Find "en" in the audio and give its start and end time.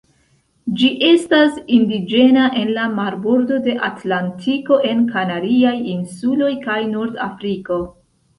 2.61-2.71, 4.93-5.05